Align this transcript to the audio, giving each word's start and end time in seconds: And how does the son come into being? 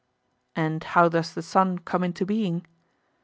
And 0.55 0.83
how 0.83 1.09
does 1.09 1.35
the 1.35 1.43
son 1.43 1.77
come 1.77 2.03
into 2.03 2.25
being? 2.25 2.65